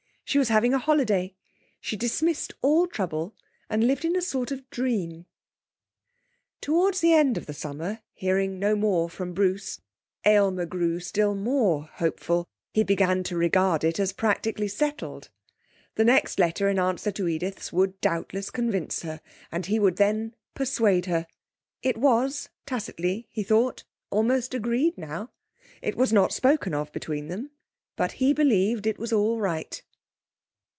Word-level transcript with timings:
She 0.23 0.39
was 0.39 0.47
having 0.47 0.73
a 0.73 0.79
holiday. 0.79 1.35
She 1.81 1.97
dismissed 1.97 2.53
all 2.61 2.87
trouble 2.87 3.35
and 3.69 3.83
lived 3.85 4.05
in 4.05 4.15
a 4.15 4.21
sort 4.21 4.49
of 4.49 4.69
dream. 4.69 5.25
Towards 6.61 7.01
the 7.01 7.11
end 7.13 7.37
of 7.37 7.47
the 7.47 7.53
summer, 7.53 7.99
hearing 8.13 8.57
no 8.57 8.77
more 8.77 9.09
from 9.09 9.33
Bruce, 9.33 9.81
Aylmer 10.23 10.65
grew 10.65 11.01
still 11.01 11.35
more 11.35 11.87
hopeful; 11.95 12.47
he 12.73 12.81
began 12.81 13.23
to 13.23 13.35
regard 13.35 13.83
it 13.83 13.99
as 13.99 14.13
practically 14.13 14.69
settled. 14.69 15.27
The 15.95 16.05
next 16.05 16.39
letter 16.39 16.69
in 16.69 16.79
answer 16.79 17.11
to 17.11 17.27
Edith's 17.27 17.73
would 17.73 17.99
doubtless 17.99 18.49
convince 18.49 19.01
her, 19.01 19.19
and 19.51 19.65
he 19.65 19.79
would 19.79 19.97
then 19.97 20.33
persuade 20.53 21.07
her; 21.07 21.27
it 21.83 21.97
was, 21.97 22.47
tacitly, 22.65 23.27
he 23.29 23.43
thought, 23.43 23.83
almost 24.09 24.53
agreed 24.53 24.97
now; 24.97 25.29
it 25.81 25.97
was 25.97 26.13
not 26.13 26.31
spoken 26.31 26.73
of 26.73 26.89
between 26.93 27.27
them, 27.27 27.51
but 27.97 28.13
he 28.13 28.31
believed 28.31 28.87
it 28.87 28.97
was 28.97 29.11
all 29.11 29.37
right.... 29.37 29.83